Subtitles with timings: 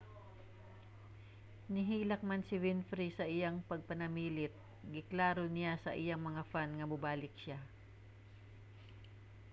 [1.73, 4.53] nihilak man si winfrey sa iyang pagpanamilit
[4.93, 7.59] giklaro niya sa iyang mga fan nga mobalik siya